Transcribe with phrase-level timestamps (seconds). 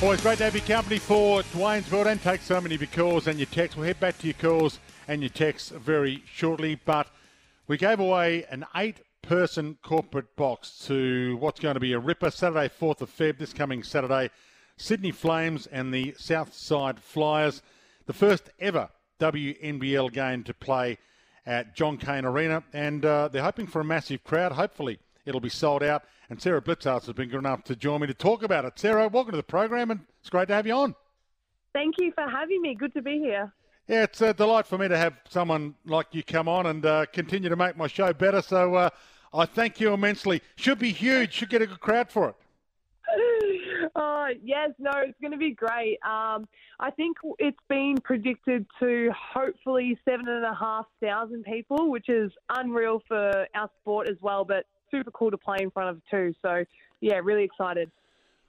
[0.00, 2.90] Always great to have your company for Dwayne's World and take so many of your
[2.94, 3.76] calls and your texts.
[3.76, 7.08] We'll head back to your calls and your texts very shortly, but
[7.66, 12.30] we gave away an eight person corporate box to what's going to be a ripper
[12.30, 14.30] Saturday, 4th of Feb, this coming Saturday.
[14.76, 17.60] Sydney Flames and the Southside Flyers,
[18.06, 20.98] the first ever WNBL game to play
[21.44, 24.52] at John Cain Arena, and uh, they're hoping for a massive crowd.
[24.52, 26.04] Hopefully, it'll be sold out.
[26.30, 28.78] And Sarah Blicavs has been good enough to join me to talk about it.
[28.78, 30.94] Sarah, welcome to the program, and it's great to have you on.
[31.74, 32.74] Thank you for having me.
[32.74, 33.52] Good to be here.
[33.86, 37.06] Yeah, it's a delight for me to have someone like you come on and uh,
[37.12, 38.42] continue to make my show better.
[38.42, 38.90] So uh,
[39.32, 40.42] I thank you immensely.
[40.56, 41.32] Should be huge.
[41.32, 42.34] Should get a good crowd for it.
[43.94, 45.98] Oh, yes, no, it's going to be great.
[46.04, 46.46] Um,
[46.78, 52.30] I think it's been predicted to hopefully seven and a half thousand people, which is
[52.50, 56.34] unreal for our sport as well, but super cool to play in front of too.
[56.42, 56.64] So,
[57.00, 57.90] yeah, really excited.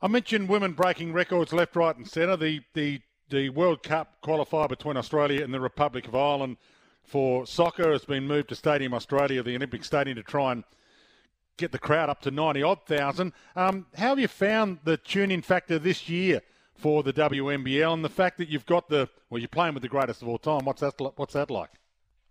[0.00, 2.36] I mentioned women breaking records left, right, and centre.
[2.36, 6.58] The the the World Cup qualifier between Australia and the Republic of Ireland
[7.04, 10.64] for soccer has been moved to Stadium Australia, the Olympic Stadium, to try and
[11.56, 13.32] get the crowd up to 90 odd thousand.
[13.56, 16.42] Um, how have you found the tune in factor this year
[16.74, 19.88] for the WNBL and the fact that you've got the, well, you're playing with the
[19.88, 20.64] greatest of all time?
[20.64, 21.70] What's that, what's that like?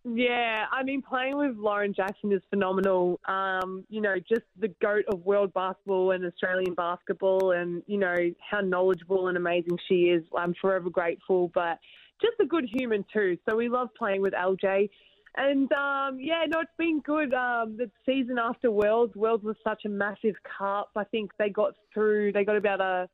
[0.04, 3.20] Yeah, I mean, playing with Lauren Jackson is phenomenal.
[3.28, 8.16] Um, you know, just the goat of world basketball and Australian basketball, and, you know,
[8.40, 10.24] how knowledgeable and amazing she is.
[10.36, 11.78] I'm forever grateful, but
[12.20, 13.38] just a good human too.
[13.48, 14.90] So we love playing with LJ.
[15.38, 17.34] And um, yeah, no, it's been good.
[17.34, 20.90] Um, the season after Worlds, Worlds was such a massive cup.
[20.96, 22.34] I think they got through.
[22.34, 23.08] They got about a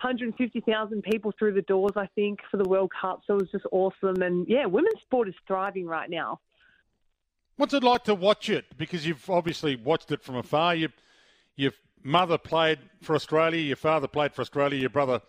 [0.00, 1.92] 150,000 people through the doors.
[1.96, 4.22] I think for the World Cup, so it was just awesome.
[4.22, 6.40] And yeah, women's sport is thriving right now.
[7.56, 8.64] What's it like to watch it?
[8.76, 10.74] Because you've obviously watched it from afar.
[10.74, 10.88] You,
[11.56, 11.72] your
[12.02, 13.60] mother played for Australia.
[13.60, 14.80] Your father played for Australia.
[14.80, 15.20] Your brother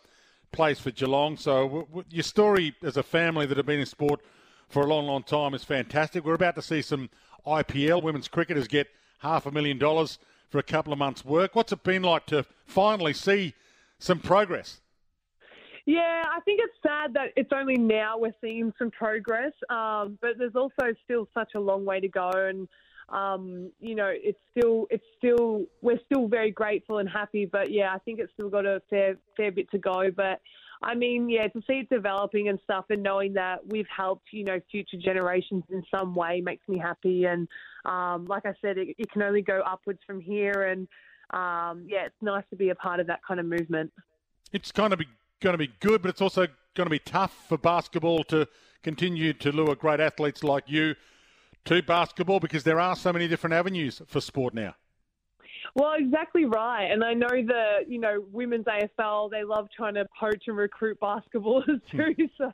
[0.51, 1.37] plays for Geelong.
[1.37, 4.21] So w- w- your story as a family that have been in sport
[4.69, 6.25] for a long, long time is fantastic.
[6.25, 7.09] We're about to see some
[7.45, 8.87] IPL women's cricketers get
[9.19, 10.17] half a million dollars
[10.49, 11.55] for a couple of months' work.
[11.55, 13.53] What's it been like to finally see
[13.99, 14.81] some progress?
[15.85, 20.31] Yeah, I think it's sad that it's only now we're seeing some progress, um, but
[20.37, 22.67] there's also still such a long way to go, and
[23.09, 27.93] um, you know, it's still, it's still, we're still very grateful and happy, but yeah,
[27.93, 30.41] I think it's still got a fair, fair bit to go, but
[30.81, 34.43] I mean, yeah, to see it developing and stuff and knowing that we've helped, you
[34.43, 37.25] know, future generations in some way makes me happy.
[37.25, 37.47] And
[37.85, 40.63] um, like I said, it, it, can only go upwards from here.
[40.63, 40.87] And
[41.31, 43.91] um, yeah, it's nice to be a part of that kind of movement.
[44.51, 45.01] It's kind of
[45.41, 48.47] going to be good, but it's also going to be tough for basketball to
[48.83, 50.95] continue to lure great athletes like you
[51.65, 54.75] to basketball because there are so many different avenues for sport now.
[55.75, 56.85] Well, exactly right.
[56.85, 60.97] And I know that, you know, women's AFL, they love trying to poach and recruit
[61.01, 62.15] basketballers too.
[62.37, 62.51] so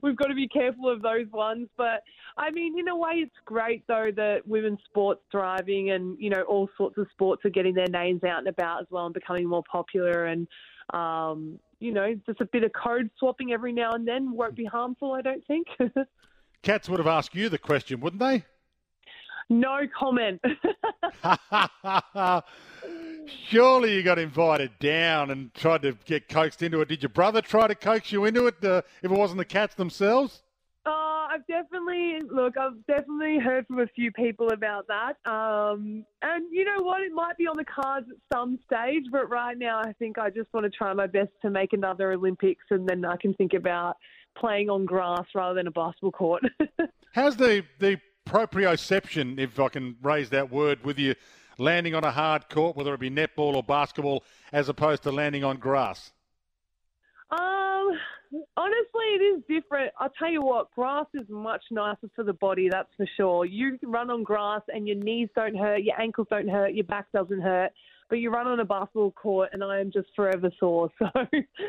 [0.00, 1.68] we've got to be careful of those ones.
[1.76, 2.04] But
[2.36, 6.42] I mean, in a way, it's great though that women's sports thriving and, you know,
[6.42, 9.48] all sorts of sports are getting their names out and about as well and becoming
[9.48, 10.26] more popular.
[10.26, 10.46] And,
[10.94, 14.66] um, you know, just a bit of code swapping every now and then won't be
[14.66, 15.66] harmful, I don't think.
[16.62, 18.44] Cats would have asked you the question, wouldn't they?
[19.48, 20.40] No comment.
[23.48, 26.88] Surely you got invited down and tried to get coaxed into it.
[26.88, 29.74] Did your brother try to coax you into it uh, if it wasn't the cats
[29.74, 30.42] themselves?
[30.84, 32.56] Oh, I've definitely look.
[32.58, 35.16] I've definitely heard from a few people about that.
[35.30, 37.02] Um, and you know what?
[37.02, 40.28] It might be on the cards at some stage, but right now, I think I
[40.28, 43.54] just want to try my best to make another Olympics, and then I can think
[43.54, 43.96] about
[44.36, 46.42] playing on grass rather than a basketball court.
[47.12, 51.14] How's the the proprioception, if I can raise that word with you,
[51.58, 55.44] landing on a hard court, whether it be netball or basketball, as opposed to landing
[55.44, 56.12] on grass?
[57.30, 57.98] Um,
[58.56, 59.92] honestly, it is different.
[59.98, 63.44] I'll tell you what, grass is much nicer for the body, that's for sure.
[63.44, 67.06] You run on grass and your knees don't hurt, your ankles don't hurt, your back
[67.12, 67.72] doesn't hurt
[68.12, 70.90] but you run on a basketball court and I am just forever sore.
[70.98, 71.06] So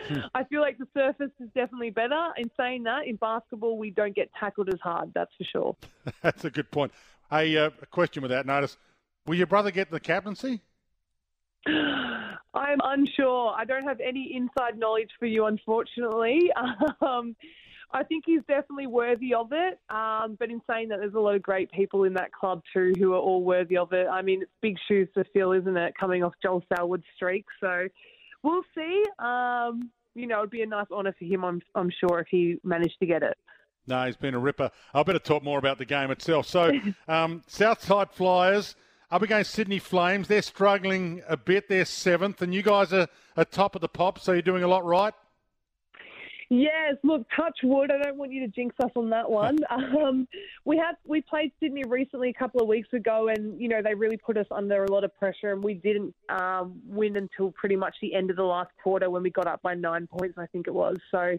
[0.09, 0.19] hmm.
[0.35, 2.31] I feel like the surface is definitely better.
[2.35, 5.75] In saying that, in basketball, we don't get tackled as hard, that's for sure.
[6.21, 6.91] that's a good point.
[7.29, 8.75] Hey, uh, a question with that notice.
[9.25, 10.59] Will your brother get the captaincy?
[11.65, 13.55] I'm unsure.
[13.57, 16.51] I don't have any inside knowledge for you, unfortunately.
[17.01, 17.37] Um,
[17.91, 19.79] I think he's definitely worthy of it.
[19.89, 22.93] Um, but in saying that, there's a lot of great people in that club too
[22.97, 24.07] who are all worthy of it.
[24.07, 25.93] I mean, it's big shoes to fill, isn't it?
[25.99, 27.87] Coming off Joel Selwood's streak, so
[28.43, 29.03] we'll see.
[29.19, 31.43] Um, you know, it'd be a nice honour for him.
[31.43, 33.37] I'm, I'm sure if he managed to get it.
[33.87, 34.71] No, he's been a ripper.
[34.93, 36.47] I better talk more about the game itself.
[36.47, 36.71] So,
[37.07, 38.75] um, Southside Flyers
[39.11, 40.27] up against Sydney Flames.
[40.27, 41.67] They're struggling a bit.
[41.67, 44.67] They're seventh, and you guys are, are top of the pop, so you're doing a
[44.67, 45.13] lot right.
[46.55, 47.89] Yes, look, touch wood.
[47.91, 49.57] I don't want you to jinx us on that one.
[49.71, 50.27] um,
[50.65, 53.95] we had we played Sydney recently a couple of weeks ago, and you know they
[53.95, 57.75] really put us under a lot of pressure, and we didn't um, win until pretty
[57.75, 60.45] much the end of the last quarter when we got up by nine points, I
[60.45, 60.95] think it was.
[61.09, 61.35] So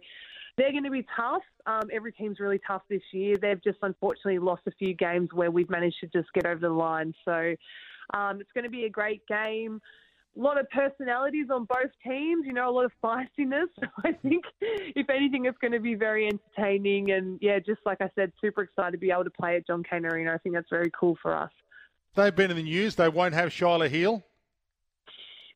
[0.58, 1.42] they're going to be tough.
[1.64, 3.36] Um, every team's really tough this year.
[3.40, 6.70] They've just unfortunately lost a few games where we've managed to just get over the
[6.70, 7.14] line.
[7.24, 7.54] So
[8.14, 9.80] um, it's going to be a great game
[10.36, 13.66] a lot of personalities on both teams, you know, a lot of feistiness.
[13.80, 17.10] So I think, if anything, it's going to be very entertaining.
[17.10, 19.82] And yeah, just like I said, super excited to be able to play at John
[19.82, 20.32] Cain Arena.
[20.32, 21.50] I think that's very cool for us.
[22.14, 22.94] They've been in the news.
[22.94, 24.22] They won't have Shyla Heal.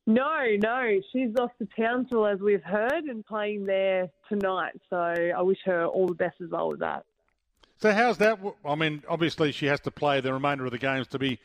[0.05, 0.99] No, no.
[1.11, 4.73] She's off to Townsville, as we've heard, and playing there tonight.
[4.89, 7.05] So I wish her all the best as well with that.
[7.77, 8.39] So how's that?
[8.65, 11.39] I mean, obviously she has to play the remainder of the games to be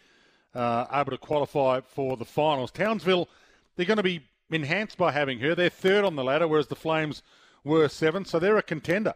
[0.55, 2.71] uh, able to qualify for the finals.
[2.71, 3.29] Townsville,
[3.77, 4.21] they're going to be
[4.51, 5.55] enhanced by having her.
[5.55, 7.23] They're third on the ladder, whereas the Flames
[7.65, 9.15] were seventh, so they're a contender.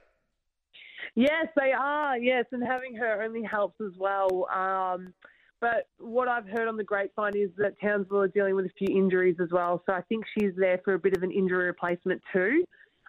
[1.15, 2.19] Yes, they are.
[2.19, 4.47] Yes, and having her only helps as well.
[4.55, 5.13] Um,
[5.61, 8.97] but what I've heard on the grapevine is that Townsville are dealing with a few
[8.97, 9.83] injuries as well.
[9.87, 12.65] So I think she's there for a bit of an injury replacement too.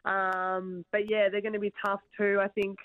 [0.06, 2.40] Um, but yeah, they're going to be tough too.
[2.42, 2.78] I think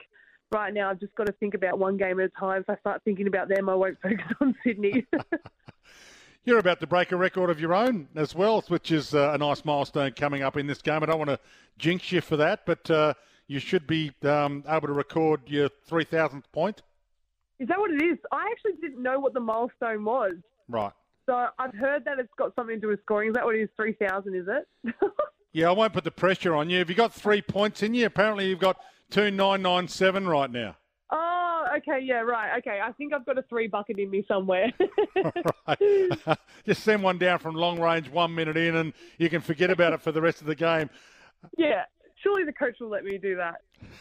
[0.55, 2.63] right now I've just got to think about one game at a time.
[2.63, 5.05] If I start thinking about them, I won't focus on Sydney.
[6.45, 9.39] You're about to break a record of your own as well, which is uh, a
[9.39, 11.03] nice milestone coming up in this game.
[11.03, 11.41] I don't want to
[11.79, 13.15] jinx you for that, but uh,
[13.47, 16.83] you should be um, able to record your 3,000th point.
[17.59, 18.19] Is that what it is?
[18.31, 20.35] I actually didn't know what the milestone was.
[20.69, 20.93] Right.
[21.25, 23.31] So I've heard that it's got something to do with scoring.
[23.31, 23.71] Is that what it is?
[23.77, 24.95] 3,000, is it?
[25.55, 26.79] yeah, I won't put the pressure on you.
[26.79, 28.05] Have you got three points in you?
[28.05, 28.77] Apparently you've got
[29.11, 30.77] 2997 right now.
[31.11, 32.59] Oh, okay, yeah, right.
[32.59, 34.73] Okay, I think I've got a three bucket in me somewhere.
[35.69, 36.39] right.
[36.67, 39.93] Just send one down from long range one minute in and you can forget about
[39.93, 40.91] it for the rest of the game.
[41.57, 41.85] Yeah,
[42.23, 43.57] surely the coach will let me do that.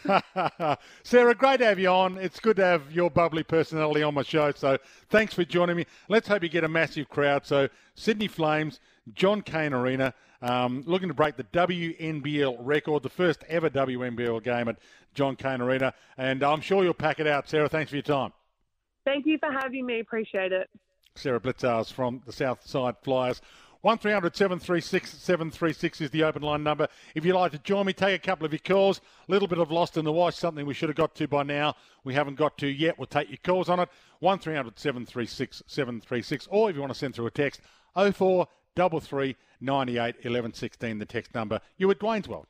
[1.04, 2.18] Sarah, great to have you on.
[2.18, 4.52] It's good to have your bubbly personality on my show.
[4.52, 4.78] So
[5.10, 5.86] thanks for joining me.
[6.10, 7.46] Let's hope you get a massive crowd.
[7.46, 8.80] So Sydney Flames,
[9.14, 14.68] John Cain Arena, um, looking to break the WNBL record, the first ever WNBL game
[14.68, 14.78] at
[15.14, 15.94] John Cain Arena.
[16.18, 17.50] And I'm sure you'll pack it out.
[17.50, 18.34] Sarah, thanks for your time.
[19.06, 20.00] Thank you for having me.
[20.00, 20.70] Appreciate it.
[21.16, 23.42] Sarah Blicavs from the Southside Flyers.
[23.84, 26.88] 1300 736 736 is the open line number.
[27.16, 29.02] If you'd like to join me, take a couple of your calls.
[29.28, 31.44] A little bit of lost in the wash, something we should have got to by
[31.44, 31.76] now.
[32.06, 32.98] We haven't got to yet.
[32.98, 33.90] We'll take your calls on it.
[34.22, 36.48] 1300 736 736.
[36.50, 37.60] Or if you want to send through a text,
[37.94, 41.60] 04 double three ninety eight eleven sixteen the text number.
[41.78, 42.48] You at Dwayne's World.